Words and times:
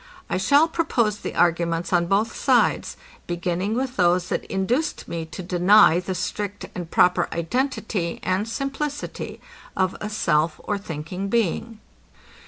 I 0.31 0.37
shall 0.37 0.67
propose 0.67 1.19
the 1.19 1.35
arguments 1.35 1.93
on 1.93 2.07
both 2.07 2.35
sides, 2.35 2.97
beginning 3.27 3.75
with 3.75 3.97
those 3.97 4.29
that 4.29 4.45
induced 4.45 5.07
me 5.07 5.25
to 5.27 5.43
deny 5.43 5.99
the 5.99 6.15
strict 6.15 6.65
and 6.73 6.89
proper 6.89 7.29
identity 7.31 8.19
and 8.23 8.49
simplicity 8.49 9.39
of 9.77 9.95
a 10.01 10.09
self 10.09 10.59
or 10.63 10.79
thinking 10.79 11.27
being. 11.29 11.81